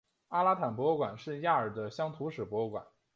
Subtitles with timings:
[0.29, 2.83] 阿拉坦博物馆是亚尔的乡土史博物馆。